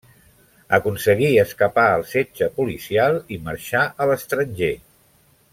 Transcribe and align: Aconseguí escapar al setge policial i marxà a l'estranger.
Aconseguí 0.77 1.27
escapar 1.43 1.85
al 1.97 2.07
setge 2.13 2.49
policial 2.57 3.21
i 3.37 3.41
marxà 3.51 3.87
a 4.07 4.11
l'estranger. 4.13 4.75